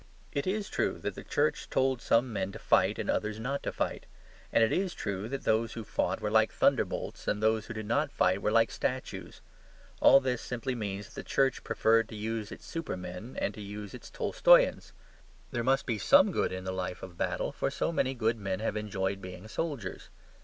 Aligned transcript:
It 0.31 0.47
IS 0.47 0.67
true 0.67 0.97
that 1.01 1.13
the 1.13 1.23
Church 1.23 1.69
told 1.69 2.01
some 2.01 2.33
men 2.33 2.51
to 2.53 2.57
fight 2.57 2.97
and 2.97 3.07
others 3.07 3.39
not 3.39 3.61
to 3.61 3.71
fight; 3.71 4.07
and 4.51 4.63
it 4.63 4.73
IS 4.73 4.95
true 4.95 5.29
that 5.29 5.43
those 5.43 5.73
who 5.73 5.83
fought 5.83 6.21
were 6.21 6.31
like 6.31 6.51
thunderbolts 6.51 7.27
and 7.27 7.39
those 7.39 7.67
who 7.67 7.73
did 7.75 7.85
not 7.85 8.11
fight 8.11 8.41
were 8.41 8.49
like 8.49 8.71
statues. 8.71 9.41
All 9.99 10.19
this 10.19 10.41
simply 10.41 10.73
means 10.73 11.05
that 11.09 11.13
the 11.13 11.23
Church 11.29 11.63
preferred 11.63 12.09
to 12.09 12.15
use 12.15 12.51
its 12.51 12.65
Supermen 12.65 13.37
and 13.37 13.53
to 13.53 13.61
use 13.61 13.93
its 13.93 14.09
Tolstoyans. 14.09 14.91
There 15.51 15.63
must 15.63 15.85
be 15.85 15.99
SOME 15.99 16.31
good 16.31 16.51
in 16.51 16.63
the 16.63 16.71
life 16.73 17.03
of 17.03 17.15
battle, 17.15 17.51
for 17.51 17.69
so 17.69 17.91
many 17.91 18.15
good 18.15 18.37
men 18.39 18.59
have 18.59 18.75
enjoyed 18.75 19.21
being 19.21 19.47
soldiers. 19.47 20.09